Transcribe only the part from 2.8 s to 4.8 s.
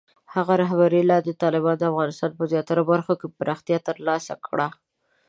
برخو کې پراختیا ترلاسه کړه.